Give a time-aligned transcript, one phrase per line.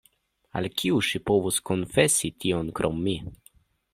[0.59, 3.17] Al kiu ŝi povus konfesi tion krom mi?